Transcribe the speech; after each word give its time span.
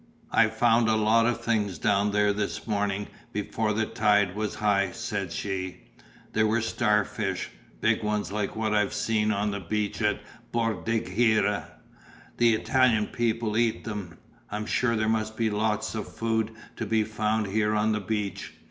"I 0.31 0.47
found 0.47 0.89
a 0.89 0.95
lot 0.95 1.27
of 1.27 1.41
things 1.41 1.77
down 1.77 2.09
there 2.09 2.33
this 2.33 2.65
morning 2.65 3.05
before 3.31 3.71
the 3.71 3.85
tide 3.85 4.35
was 4.35 4.55
high," 4.55 4.89
said 4.93 5.31
she. 5.31 5.83
"There 6.33 6.47
were 6.47 6.61
star 6.61 7.05
fish, 7.05 7.51
big 7.81 8.01
ones 8.01 8.31
like 8.31 8.55
what 8.55 8.73
I 8.73 8.79
have 8.79 8.95
seen 8.95 9.31
on 9.31 9.51
the 9.51 9.59
beach 9.59 10.01
at 10.01 10.19
Bordighera; 10.51 11.65
the 12.37 12.55
Italian 12.55 13.05
people 13.09 13.55
eat 13.55 13.83
them. 13.83 14.17
I'm 14.49 14.65
sure 14.65 14.95
there 14.95 15.07
must 15.07 15.37
be 15.37 15.51
lots 15.51 15.93
of 15.93 16.11
food 16.11 16.49
to 16.77 16.87
be 16.87 17.03
found 17.03 17.45
here 17.45 17.75
on 17.75 17.91
the 17.91 18.01
beach. 18.01 18.53